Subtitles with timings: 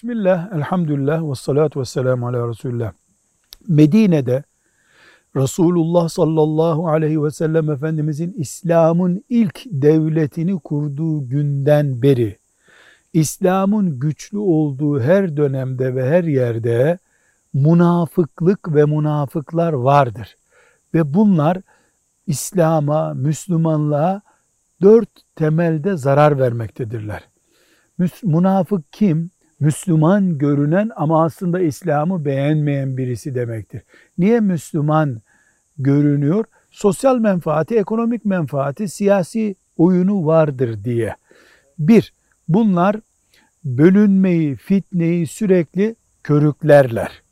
[0.00, 2.92] Bismillah, elhamdülillah ve salatu ve selamu ala Resulullah.
[3.68, 4.44] Medine'de
[5.36, 12.38] Resulullah sallallahu aleyhi ve sellem Efendimizin İslam'ın ilk devletini kurduğu günden beri
[13.12, 16.98] İslam'ın güçlü olduğu her dönemde ve her yerde
[17.54, 20.36] münafıklık ve münafıklar vardır.
[20.94, 21.58] Ve bunlar
[22.26, 24.22] İslam'a, Müslümanlığa
[24.82, 27.28] dört temelde zarar vermektedirler.
[28.22, 29.30] Münafık kim?
[29.60, 33.82] Müslüman görünen ama aslında İslam'ı beğenmeyen birisi demektir.
[34.18, 35.20] Niye Müslüman
[35.78, 36.44] görünüyor?
[36.70, 41.16] Sosyal menfaati, ekonomik menfaati, siyasi oyunu vardır diye.
[41.78, 42.12] Bir,
[42.48, 42.96] bunlar
[43.64, 47.22] bölünmeyi, fitneyi sürekli körüklerler.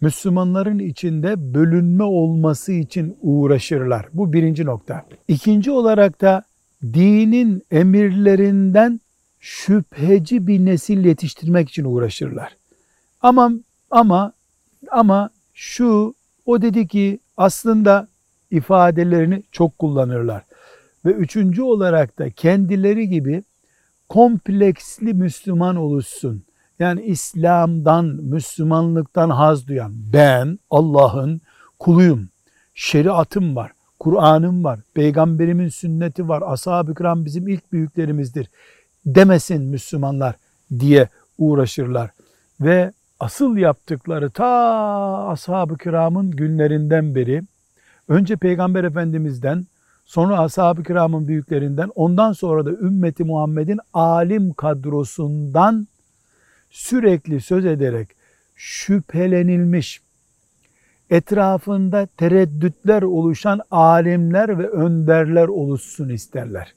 [0.00, 4.08] Müslümanların içinde bölünme olması için uğraşırlar.
[4.12, 5.06] Bu birinci nokta.
[5.28, 6.42] İkinci olarak da
[6.82, 9.00] dinin emirlerinden
[9.40, 12.56] şüpheci bir nesil yetiştirmek için uğraşırlar.
[13.20, 13.52] Ama
[13.90, 14.32] ama
[14.90, 16.14] ama şu
[16.46, 18.08] o dedi ki aslında
[18.50, 20.42] ifadelerini çok kullanırlar.
[21.04, 23.42] Ve üçüncü olarak da kendileri gibi
[24.08, 26.44] kompleksli Müslüman oluşsun.
[26.78, 31.40] Yani İslam'dan, Müslümanlıktan haz duyan ben Allah'ın
[31.78, 32.28] kuluyum.
[32.74, 38.48] Şeriatım var, Kur'an'ım var, peygamberimin sünneti var, ashab-ı kiram bizim ilk büyüklerimizdir
[39.14, 40.34] demesin Müslümanlar
[40.78, 42.10] diye uğraşırlar.
[42.60, 44.46] Ve asıl yaptıkları ta
[45.28, 47.42] ashab-ı kiramın günlerinden beri
[48.08, 49.66] önce Peygamber Efendimiz'den
[50.04, 55.88] sonra ashab-ı kiramın büyüklerinden ondan sonra da ümmeti Muhammed'in alim kadrosundan
[56.70, 58.08] sürekli söz ederek
[58.56, 60.00] şüphelenilmiş,
[61.10, 66.74] etrafında tereddütler oluşan alimler ve önderler oluşsun isterler.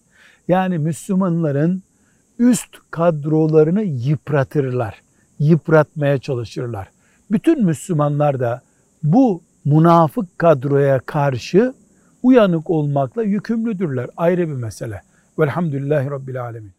[0.48, 1.84] Yani Müslümanların
[2.42, 5.02] üst kadrolarını yıpratırlar.
[5.40, 6.88] Yıpratmaya çalışırlar.
[7.32, 8.62] Bütün Müslümanlar da
[9.04, 11.74] bu münafık kadroya karşı
[12.24, 14.10] uyanık olmakla yükümlüdürler.
[14.18, 15.02] Ayrı bir mesele.
[15.40, 16.72] Velhamdülillahi Rabbil Alemin.